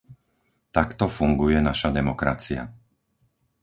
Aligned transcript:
Takto 0.75 1.05
funguje 1.19 1.59
naša 1.69 1.89
demokracia. 1.99 2.63